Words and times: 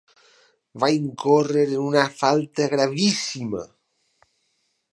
Va 0.83 0.87
incórrer 0.93 1.65
en 1.67 1.83
una 1.89 2.05
falta 2.21 2.67
gravíssima. 2.73 3.63